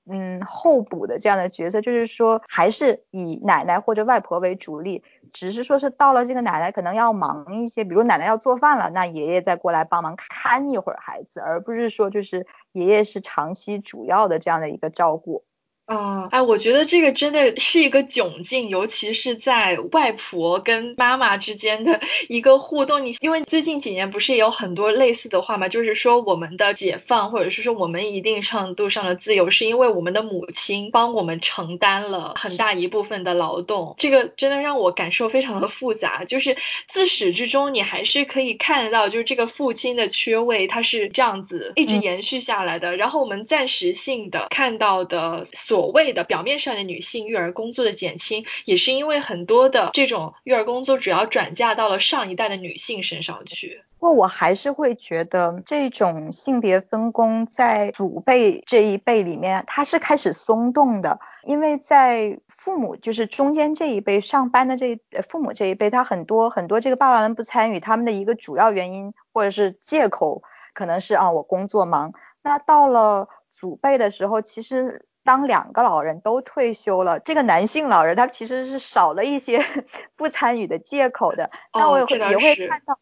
[0.06, 15.46] 嗯，候补的这样的角色，就是说还是以奶奶或者外婆为主力，只是说是到了这个奶奶可能要忙一些，比如奶奶要做饭了，那爷爷再过来帮忙看一会儿孩子，而不是说就是爷爷是长期主要的这样的一个照顾。
[15.86, 23.06] 嗯，哎，我觉得这个真的是一个窘境，尤其是在外婆跟妈妈之间的 一个互动。
[23.06, 33.96] 你因为最近几年不是也有很多类似的话嘛，就是说我们的解放，或者是说我们一定程度上的自由，是因为我们的母亲帮我们承担了很大一部分的劳动。
[33.98, 36.56] 这个真的让我感受非常的复杂，就是
[36.88, 42.96] 自始至终你还是可以看得到，就是这个父亲的缺位，他是这样子一直延续下来的。
[42.96, 45.46] 然后我们暂时性的看到的。
[45.74, 53.82] 所谓的表面上的女性育儿工作的减轻，也是因为很多的这种育儿工作主要转嫁到了上一代的女性身上去。
[53.98, 61.20] 不过我还是会觉得这种性别分工在祖辈这一辈里面，它是开始松动的。
[61.44, 70.44] 因为在父母就是中间这一辈上班的这父母这一辈，他很多很多这个爸爸们不参与，他们的一个主要原因或者是借口，
[70.76, 72.14] 可能是啊我工作忙。
[72.44, 75.08] 那到了祖辈的时候，其实。
[75.24, 79.64] 当两个老人都退休了，这个男性老人他其实是少了一些
[80.16, 81.50] 不参与的借口的。
[81.74, 83.00] 那我也会也会看到，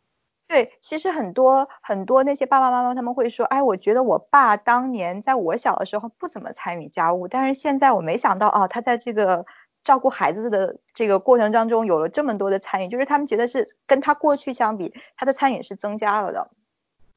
[0.47, 9.45] 对，其实很多很多那些爸爸妈妈他们会说，哎，我觉得我爸当年在我小的时候不怎么参与家务，但是现在我没想到啊，他在这个
[9.83, 16.51] 照顾孩子的这个过程当中有了这么多的参与，就是他们觉得是跟他过去相比，他的参与是增加了的。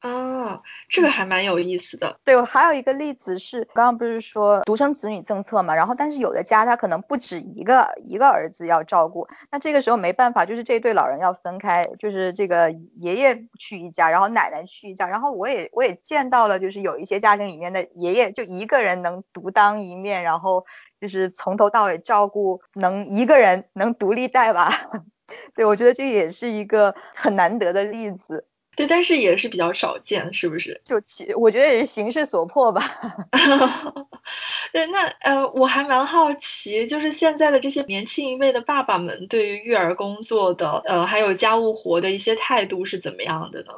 [0.01, 2.19] 哦，这个还蛮有意思的。
[2.23, 20.65] 对，我还有一个例子是，刚刚不是说独生子女政策嘛，然后但是有的家他可能不止一个一个儿子要照顾，那这个时候没办法，就是这对老人要分开，就是这个爷爷去一家，然后奶奶去一家，然后我也我也见到了，就是有一些家庭里面的爷爷就一个人能独当一面，然后
[21.01, 24.71] 就是从头到尾照顾，能一个人能独立带娃。
[25.55, 28.45] 对，我觉得这也是一个很难得的例子。
[28.75, 30.81] 对，但是也是比较少见，是不是？
[30.83, 32.81] 就其我觉得也是形势所迫吧。
[34.73, 43.73] 对，那呃，我还蛮好奇，就是现在的这些年轻一辈的爸爸们，对于育儿工作的呃，还有家务活的一些态度是怎么样的呢？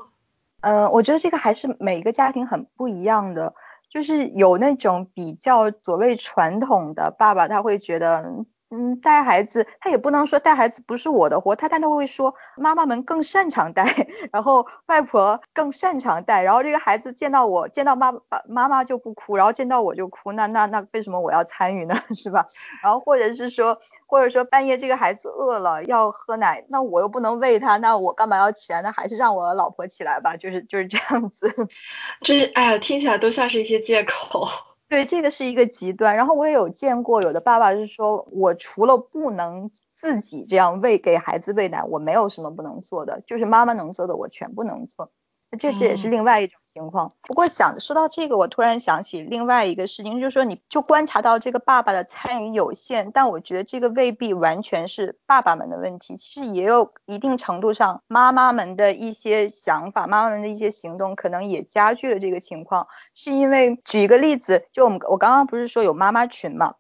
[0.62, 3.54] 呃，我觉得这个还是每个家庭很不一样的，
[3.92, 8.46] 就是有那种比较所谓传统的爸爸，他会觉得。
[8.70, 13.86] 嗯，带孩子他也不能说带孩子不是我的活，他但他会说妈妈们更擅长带，
[14.34, 21.96] 然后外婆更擅长带，然后这个孩子见到我见到妈妈妈妈就不哭，然后见到我就哭，那那那为什么我要参与呢？
[22.14, 22.46] 是吧？
[22.84, 28.82] 然后或者是说或者说半夜这个孩子饿了要喝奶，那我又不能喂他，那我干嘛要起来？
[28.82, 31.50] 那还是让我老婆起来吧，就是就是这样子。
[32.22, 34.46] 这哎呀，听起来都像是一些借口。
[34.92, 36.16] 对，这个是一个极端。
[36.16, 45.12] 然后我也有见过有的爸爸是说，我除了不能自己这样喂给孩子喂奶，我没有什么不能做的，就是妈妈能做的我全部能做。
[45.58, 47.12] 这这也是另外一种情况。
[47.22, 62.88] 不过想说到这个，我突然想起另外一个事情，就是说你就观察到这个爸爸的参与有限，但我觉得这个未必完全是爸爸们的问题，其实也有一定程度上妈妈们的一些想法，妈妈们的一些行动可能也加剧了这个情况。
[63.16, 66.76] 是因为举一个例子，就我们我刚刚不是说有妈妈群嘛？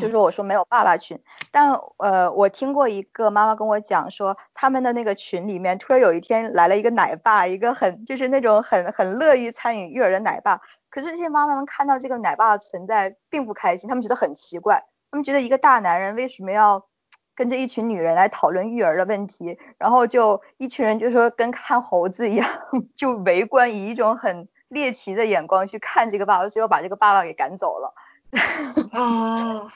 [0.00, 1.20] 就是我说没有爸爸群，
[1.50, 10.60] 但呃，我听过一个妈妈跟我讲说，他们的那个群里面突然有一天来了一个奶爸，一个很就是那种很很乐于参与育儿的奶爸。
[10.88, 16.86] 可是这些妈妈们看到这个奶爸的存在并不开心，他们觉得很奇怪，他们觉得一个大男人为什么要
[17.34, 19.58] 跟着一群女人来讨论育儿的问题？
[19.76, 22.48] 然后就一群人就说跟看猴子一样，
[22.96, 27.92] 就围观以一种很猎奇的眼光去看这个爸爸，最后把这个爸爸给赶走了。
[28.92, 29.70] 哦，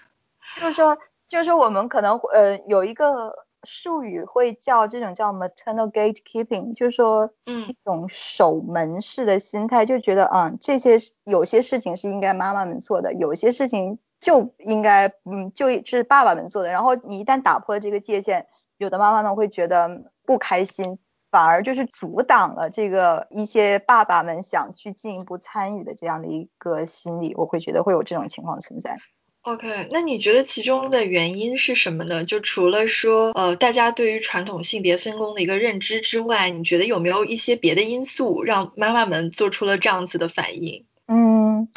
[0.61, 16.71] 就是说，就是说，我们可能呃有一个术语会叫这种叫 maternal gatekeeping，就是说，嗯，一种守门式的心态，就觉得啊，这些有些事情是应该妈妈们做的，有些事情就应该嗯就是爸爸们做的。
[16.73, 20.99] 然后你一旦打破了这个界限，有的妈妈呢会觉得不开心。
[21.31, 28.97] 反而就是阻挡了这个一些爸爸们想去进一步参与的这样的一个心理，我会觉得会有这种情况存在。
[29.43, 32.25] OK，那你觉得其中的原因是什么呢？
[32.25, 40.87] 就除了说呃大家对于传统性别分工的一个认知之外，你觉得有没有一些别的因素让妈妈们做出了这样子的反应？
[41.07, 41.69] 嗯，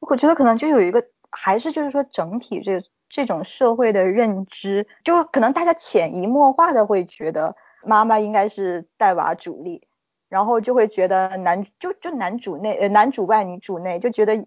[0.00, 7.56] 我觉得可能就有一个，还是就是说整体这这种社会的认知，就可能大家潜移默化的会觉得。
[7.84, 9.86] 妈妈应该是带娃主力，
[10.28, 14.46] 然后就会觉得男就就男主内呃男主外女主内，就觉得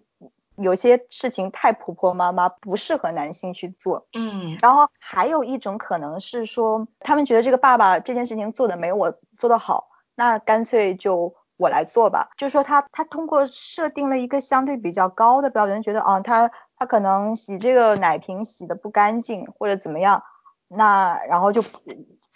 [0.56, 4.06] 有些事情太婆婆妈妈不适合男性去做。
[4.14, 12.30] 嗯，然后还有一种可能是说，他们觉得这个爸爸这件事情做的没有我做的好，那干脆就我来做吧。
[12.36, 16.48] 就是说他他通过设定了一个相对比较高的标准，觉得啊他。
[16.48, 20.24] 他他可能洗这个奶瓶洗的不干净或者怎么样，
[20.66, 21.62] 那然后就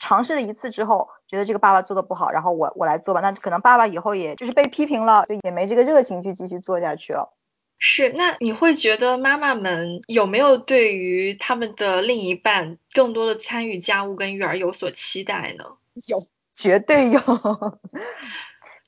[0.09, 7.35] 尝试了一次之后，觉得这个爸爸做的不好，然后我我来做吧，那可能爸爸以后也就是被批评了，就也没这个热情去继续做下去了。
[7.79, 15.65] 是，那你会觉得妈妈们有没有对于他们的另一半更多的参与家务跟育儿有所期待呢？
[16.07, 16.17] 有，
[16.55, 17.21] 绝对有。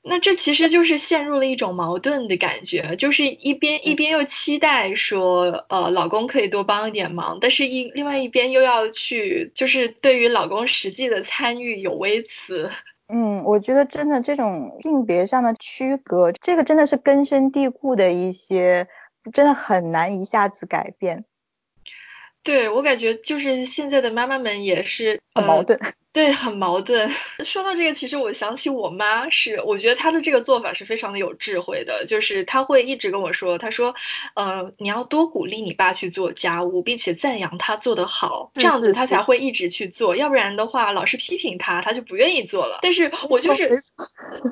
[0.03, 12.71] 那这其实就是陷入了一种矛盾的感觉，就是一边一边又期待说，呃，老公可以多帮一点忙，但是一另外一边又要去，就是对于老公实际的参与有微词。
[13.13, 18.87] 嗯，我觉得真的这种性别上的区隔，这个真的是根深蒂固的一些，
[19.33, 21.25] 真的很难一下子改变。
[22.41, 25.79] 对我感觉就是现在的妈妈们也是很矛盾。
[26.13, 27.09] 对，很矛盾。
[27.45, 33.95] 说到这个，其实我想起我妈是，我觉得她的这个做法是非常的有智慧的，就是她会一直跟我说，她说，
[34.33, 42.79] 呃，你要多鼓励你爸去做家务，并且赞扬他做得好，这样子他才会一直去做，要不然的话，老是批评他，他就不愿意做了。
[42.81, 43.69] 但是我就是，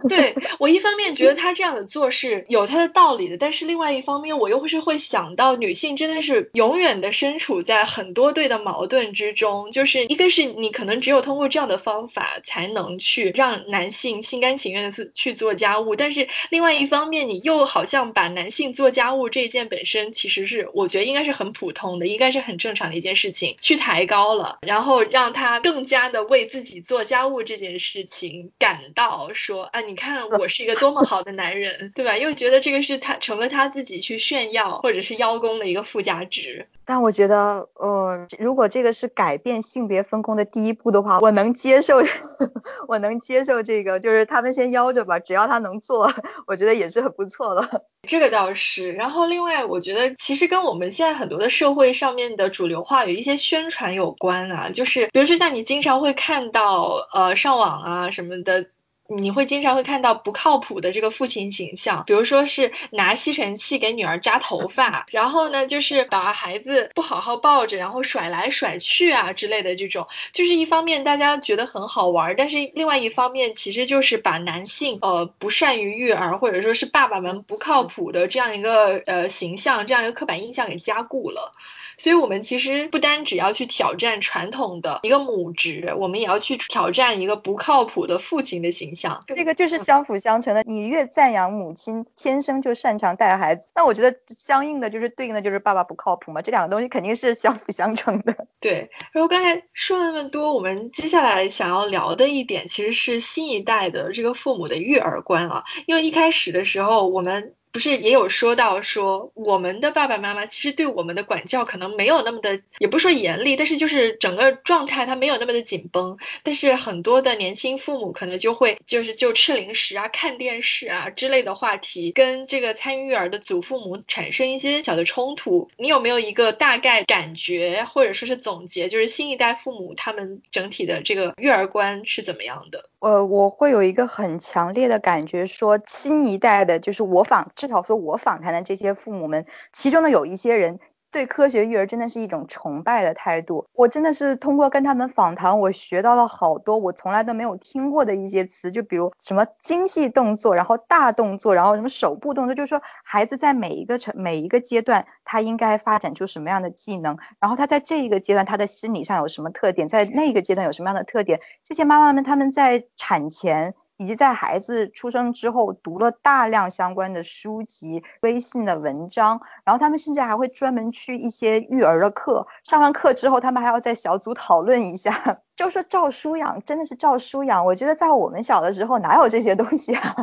[0.07, 11.48] 对我一方面觉得他这样的做是有他的道理的，但是另外一方面，我又是会想到女性真的是永远的身处在很多对的矛盾之中，就是一个是你可能只有通过。
[11.49, 32.17] 这样的方法才能去让男性心甘情愿的去去做家务，但是另外一方面，你又好像把男性做家务这件本身其实是我觉得应该是很普通的，应该是很正常的一件事情，去抬高了，然后让他更加的为自己做家务这件事情感到说啊，你看我是一个多么好的男人，对吧？
[32.17, 36.67] 又觉得这个是他成了他自己去炫耀或者是邀功的一个附加值。
[36.89, 42.01] 但我觉得，呃，如果这个是改变性别分工的第一步的话，我能接受，
[42.89, 46.11] 我能接受这个，就是他们先邀着吧，只要他能做，
[46.47, 47.83] 我觉得也是很不错了。
[48.07, 48.91] 这个倒是。
[48.93, 58.65] 然后另外，我觉得其实跟我们现在很多的社会上面的主流化有一些宣传有关啊，就是比如说像你经常会看到，呃，上网啊什么的。
[59.09, 81.53] 你会经常会看到不靠谱的这个父亲形象，比如说是拿吸尘器给女儿扎头发，然后呢就是把孩子不好好抱着，然后甩来甩去啊之类的这种，就是一方面大家觉得很好玩，但是另外一方面其实就是把男性呃不善于育儿或者说是爸爸们不靠谱的这样一个呃形象，这样一个刻板印象给加固了。
[81.99, 89.23] 所以，我们其实不单只要去挑战传统的一个母职，我们也要去挑战一个不靠谱的父亲的形象。
[89.27, 90.63] 这个就是相辅相成的。
[90.65, 96.41] 你越赞扬母亲天生就擅长带孩子，那我觉得相应的就是对应的就是爸爸不靠谱嘛。
[96.41, 98.47] 这两个东西肯定是相辅相成的。
[98.61, 98.89] 对。
[99.11, 105.65] 然后刚才说了那么多，我们接下来想要聊的一点其实是新一代的这个父母的育儿观啊。
[105.85, 107.53] 因为一开始的时候我们。
[107.71, 116.17] 不是也有说到说我们的爸爸妈妈其实对我们的管教可能没有那么的，也不是说严厉，但是就是整个状态他没有那么的紧绷。
[116.43, 125.69] 但是很多的年轻父母可能就会就是就吃零食啊、看电视啊之类的话题，跟这个参与育儿的祖父母产生一些小的冲突。
[125.77, 132.89] 你有没有一个大概感觉或者说是总结，就是新一代父母他们整体的这个育儿观是怎么样的？
[132.99, 140.79] 呃，我会有一个很强烈的感觉，说新一代的，就是我仿，至少说我访谈的这些父母们，其中的有一些人。
[141.11, 143.65] 对科学育儿真的是一种崇拜的态度。
[143.73, 161.41] 我真的是通过跟他们访谈，我学到了好多我从来都没有听过的一些词，就比如什么精细动作，然后大动作，然后什么手部动作，就是说孩子在每一个成每一个阶段，他应该发展出什么样的技能，然后他在这一个阶段他的心理上有什么特点，在那个阶段有什么样的特点。
[161.63, 163.73] 这些妈妈们他们在产前。
[163.99, 177.65] 以及在孩子出生之后读了大量相关的书籍、微信的文章，然后他们甚至还会专门去一些育儿的课，上完课之后，他们还要在小组讨论一下， 就说照书养，真的是照书养。
[177.65, 180.15] 我觉得在我们小的时候哪有这些东西啊？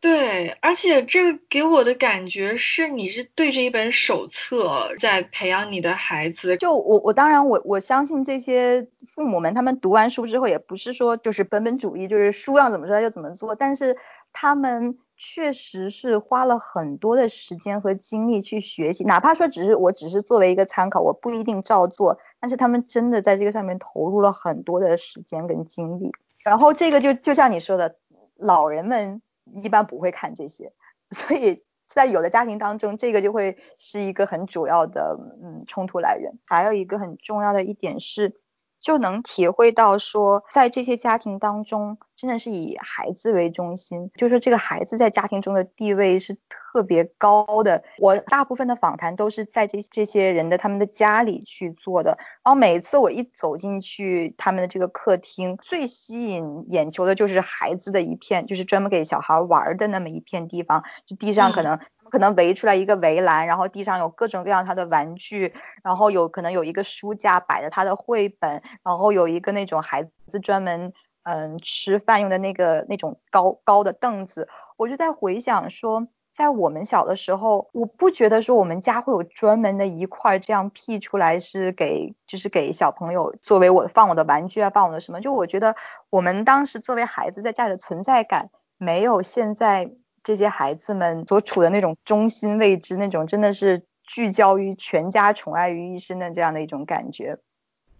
[0.00, 6.56] 对，而且这个给我的感觉是，你是对着一本手册在培养你的孩子。
[6.56, 13.54] 就我我当然我我相信这些父母们，他们读完书之后，也不是说就是本本主义，就是书要怎么说就怎么做。
[13.54, 13.94] 但是
[14.32, 22.18] 他们确实是花了很多的时间和精力去学习，哪怕说只是我只是作为一个参考，我不一定照做。
[22.40, 26.10] 但是他们真的在这个上面投入了很多的时间跟精力。
[26.38, 27.96] 然后这个就就像你说的，
[28.38, 29.20] 老人们。
[29.54, 30.72] 一般不会看这些，
[31.10, 36.38] 所以在有的家庭当中，这个就会是一个很主要的嗯冲突来源。
[36.46, 38.40] 还有一个很重要的一点是，
[38.80, 47.84] 就能体会到说，在这些家庭当中，真的是以孩子为中心，就是这个孩子在家庭中的地位是特别高的。
[47.98, 61.78] 我大部分的访谈都是在这这些人的他们的家里去做的，然后每次我一走进去他们的这个客厅，最吸引眼球的就是孩子的一片，就是专门给小孩玩的那么一片地方，就地上可能。
[62.10, 70.92] 可能围出来一个围栏，然后地上有各种各样他的玩具，然后有可能有一个书架摆着他的绘本，然后有一个那种孩子专门
[71.22, 74.48] 嗯吃饭用的那个那种高高的凳子。
[74.76, 85.20] 我就在回想说，在我们小的时候，我不觉得说我们家会有专门的一块这样辟出来是给就是给小朋友作为我放我的玩具啊，放我的什么。
[85.20, 85.76] 就我觉得
[86.08, 89.92] 我们当时作为孩子在家里的存在感没有现在。
[90.22, 97.38] 这些孩子们所处的那种中心位置，那种真的是聚焦于全家宠爱于一身的这样的一种感觉。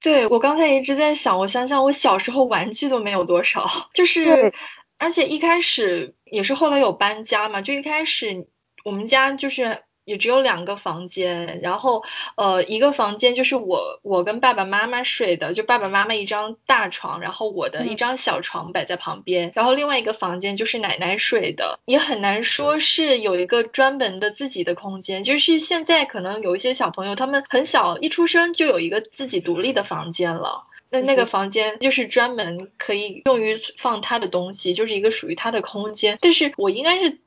[0.01, 4.53] 对我刚才一直在想，我想想我小时候玩具都没有多少，就是，
[4.99, 8.49] 而且一开始也是后来有搬家嘛，就一开始
[8.85, 9.83] 我们家就是。
[10.11, 12.03] 也只有两个房间，然后
[12.35, 37.21] 呃一个房间就是我我跟爸爸妈妈睡的，就爸爸妈妈一张大床，然后我的一张小床摆在旁边，然后另外一个房间就是奶奶睡的，也很难说是有一个专门的自己的空间，就是现在可能有一些小朋友他们很小一出生就有一个自己独立的房间了，那那个房间就是专门可以用于放他的东西，就是一个属于他的空间，但是我应该是。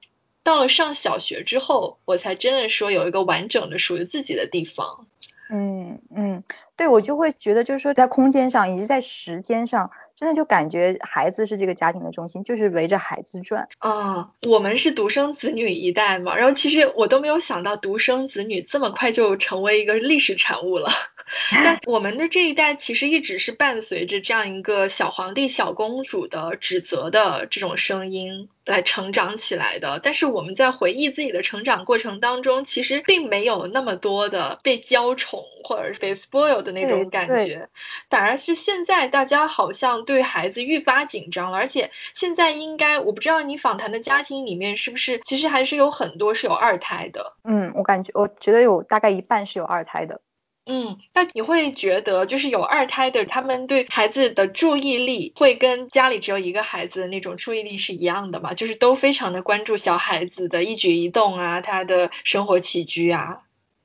[0.43, 5.07] 到了上小学之后，我才真的说有一个完整的属于自己的地方。
[5.49, 6.43] 嗯嗯，
[6.75, 13.67] 对我就会觉得，就是说在空间上以及在时间上，真的就感觉孩子是这个家庭的中心，就是围着孩子转。
[13.77, 20.89] 啊，我们是独生子女一代嘛，然后其实我都没有想到独生子女这么快就成为一个历史产物了。
[21.51, 29.99] 但我们的这一代其实一直是伴随着这样一个小皇帝、小公主的指责的这种声音来成长起来的。
[30.03, 37.69] 但是我们在回忆自己的成长过程当中，其实并没有那么多的被娇宠或者是被 spoil 的那种感觉，
[38.09, 41.57] 反而是现在大家好像对孩子愈发紧张了。
[41.57, 47.33] 而且现在应该，我不知道你访谈的家庭里面是不是，其实还是有很多是有二胎的。
[47.43, 50.21] 嗯，我感觉我觉得有大概一半是有二胎的。
[50.65, 58.53] 嗯，那你会觉得就是有二胎的，他们对孩子的注意力会跟家里只有一个孩子的那种注意力是一样的吗？
[58.53, 63.41] 就是都非常的关注小孩子的一举一动啊，他的生活起居啊。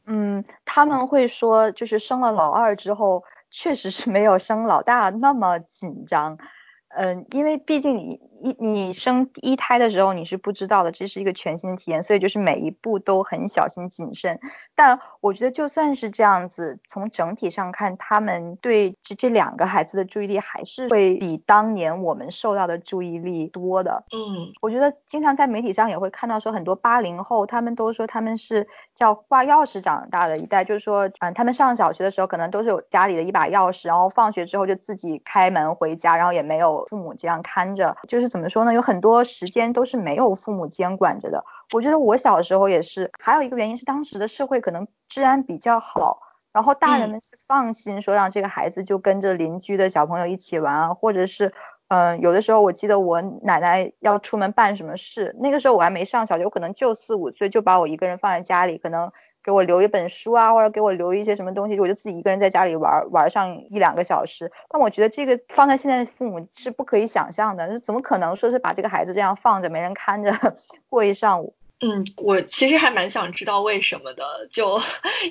[0.07, 6.39] 嗯，他们会说，就是生了老二之后，确实是没有生老大那么紧张。
[6.89, 14.41] 嗯，因为毕竟你一你生一胎的时候你是不知道的，这是一个全新的体验，所以就是每一步都很小心谨慎。
[14.75, 24.05] 但我觉得就算是这样子，从整体上看，他们对这这两个孩子的注意力还是会比当年我们受到的注意力多的。
[24.13, 36.78] 嗯，我觉得经常在媒体上也会看到说，很多八零后他们都说他们是叫挂钥匙长大的一代，就是说，嗯，他们上小学的时候可能都是有家里的一把钥匙，然后放学之后就自己开门回家，然后也没有。
[36.87, 38.73] 父母这样看着，就是怎么说呢？
[38.73, 41.45] 有很多时间都是没有父母监管着的。
[41.73, 46.21] 我觉得我小时候也是，还有一个原因是当时的社会可能治安比较好，
[46.53, 51.53] 然后大人们是放心说让这个孩子就跟着邻居的小朋友一起玩啊，或者是。
[51.89, 59.11] 嗯，有的时候我记得我奶奶要出门办什么事，那个时候我还没上小学，我可能就四五岁，就把我一个人放在家里，可能
[59.43, 64.53] 给我留一本书啊，或者给我留一些什么东西，我就自己一个人在家里玩玩上一两个小时。
[64.69, 70.33] 但我觉得这个放在现在父母是不可以想象的，那怎么可能说是把这个孩子这样放着没人看着
[70.91, 71.58] 过一上午？
[71.81, 74.83] 嗯，我其实还蛮想知道为什么的，就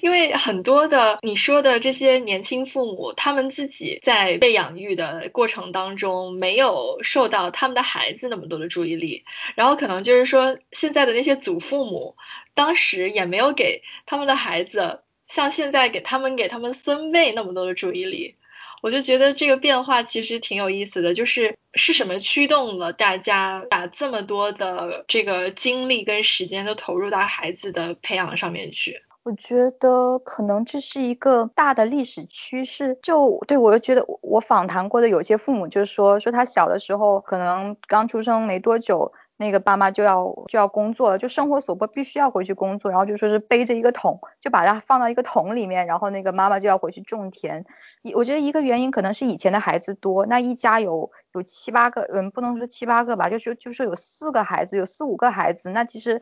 [0.02, 9.26] 因为很多的你说的这些年轻父母，他们自己在被养育的过程当中，没有受到他们的孩子那么多的注意力，
[9.56, 12.16] 然后可能就是说现在的那些祖父母，
[12.54, 18.36] 当时也没有给他们的孩子像现在给他们给他们孙辈那么多的注意力。
[18.82, 29.02] 我就觉得这个变化其实挺有意思的，就是是什么驱动了大家把这么多的这个精力跟时间都投入到孩子的培养上面去？
[29.24, 32.98] 我觉得可能这是一个大的历史趋势。
[33.04, 39.12] 就对我就觉得我访谈过的有些父母就说说他小的时候可能刚出生没多久。
[39.38, 47.66] 那个爸妈就要就要工作了，就生活所迫必须要回去工作，然后就说是背着一个桶，就把它放到一个桶里面，然后那个妈妈就要回去种田。
[48.02, 56.22] 一我觉得一个原因可能是以前的孩子多，那一家有有七八个，嗯，不能说七八个吧，就是就是有四个孩子，有四五个孩子，那其实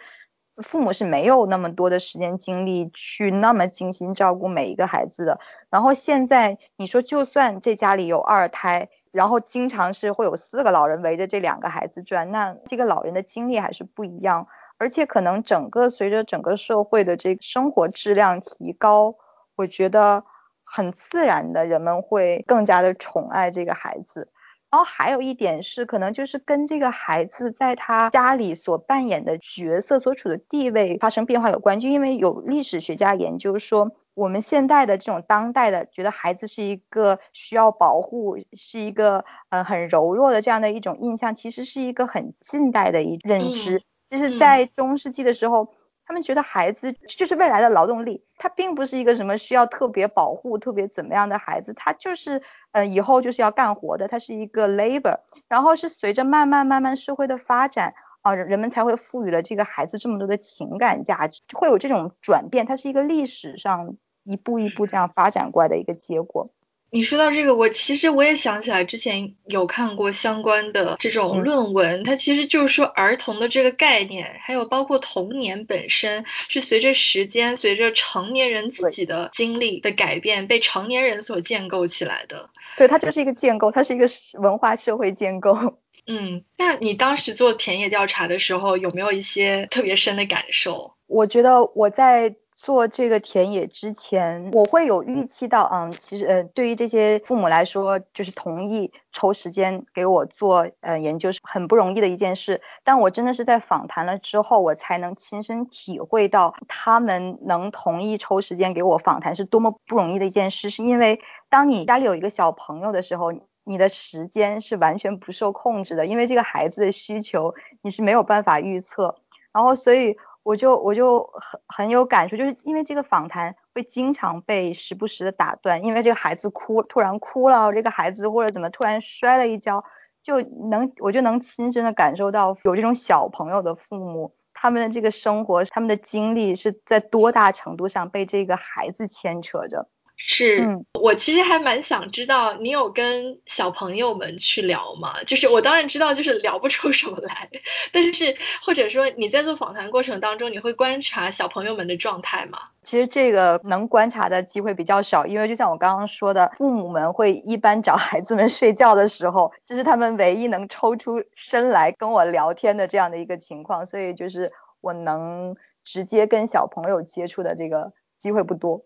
[0.57, 5.39] 父母是没有那么多的时间精力去那么精心照顾每一个孩子的。
[5.69, 14.47] 然后现在你说，就算这家里有二胎，然后经常是会有四个老人围着这两个孩子转，那这个老人的精力还是不一样。
[14.77, 19.15] 而且可能整个随着整个社会的这个生活质量提高，
[19.55, 20.25] 我觉得
[20.65, 24.29] 很自然的人们会更加的宠爱这个孩子。
[24.69, 31.79] 然后还有一点是，可能就是跟这个孩子在他家里所扮演的角色、所处的地位发生变化有关。
[31.79, 43.83] 就因为有历史学家研究说，我们现代的这种当代的觉得孩子是一个需要保护、是一个呃很柔弱的这样的一种印象，其实是一个很近代的一认知。
[44.09, 45.73] 就是在中世纪的时候，
[46.05, 52.41] 他们觉得孩子就是未来的劳动力，他并不是一个什么需要特别保护、特别怎么样的孩子，他就是
[52.71, 55.19] 呃以后就是要干活的，他是一个 labor。
[55.49, 66.49] 然后是随着慢慢慢慢社会的发展啊，人们才会赋予了这个孩子这么多的情感价值，会有这种转变，它是一个历史上一步一步这样发展过来的一个结果。
[66.91, 82.49] 你说到这个，我其实我也想起来，之前有看过相关的这种论文，它其实就是说儿童的这个概念，还有包括童年本身，是随着时间、随着成年人自己的经历的改变，被成年人所建构起来的。
[82.77, 84.07] 对，它就是一个建构，它是一个
[84.39, 85.79] 文化社会建构。
[86.07, 90.93] 嗯，那你当时做田野调查的时候，有没有一些特别深的感受？
[91.07, 92.35] 我觉得我在。
[92.65, 102.63] 做这个田野之前，我会有预期到，嗯，其实，呃，对于这些父母来说，就是同意抽时间给我做，呃，研究是很不容易的一件事。
[102.83, 110.71] 但我真的是在访谈了之后，我才能亲身体会到，他们能同意抽时间给我访谈是多么不容易的一件事。
[110.71, 113.31] 是因为当你家里有一个小朋友的时候，
[113.63, 117.53] 你的时间是完全不受控制的，因为这个孩子的需求
[117.83, 119.19] 你是没有办法预测，
[119.53, 120.17] 然后所以。
[120.45, 129.83] 我就我就很很有感触，就是因为这个访谈会经常被时不时的打断，因为这个孩子哭突然哭了，这个孩子或者怎么突然摔了一跤，
[130.21, 139.89] 就能我就能亲身的感受到有这种小朋友的父母，他们的这个生活，他们的经历是在多大程度上被这个孩子牵扯着。
[140.17, 145.23] 是我其实还蛮想知道，你有跟小朋友们去聊吗？
[145.23, 147.49] 就是我当然知道，就是聊不出什么来，
[147.91, 152.59] 但是或者说你在做访谈过程当中，你会观察小朋友们的状态吗？
[152.81, 164.51] 其实这个能观察的机会比较少，因为就像我刚刚说的，父母们会一般找孩子们睡觉的时候，这是他们唯一能抽出身来跟我聊天的这样的一个情况，所以就是
[164.81, 168.85] 我能直接跟小朋友接触的这个机会不多。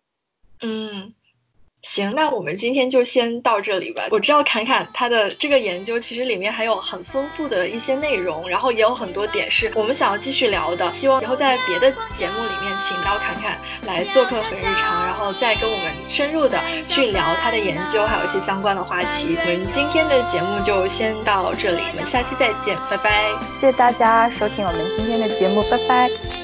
[0.62, 1.14] 嗯。
[1.82, 4.08] 行，那我们今天就先到这里吧。
[4.12, 10.94] 我知道侃侃他的这个研究其实里面还有很丰富的一些内容，然后也有很多点是我们想要继续聊的。
[10.94, 13.58] 希望以后在别的节目里面请到侃侃
[13.88, 19.38] 来做客很日常，然后再跟我们深入的去聊他的研究，还有一些相关的话题。
[19.40, 23.32] 我们今天的节目就先到这里，我们下期再见，拜拜。
[23.60, 26.39] 谢谢大家收听我们今天的节目，拜拜。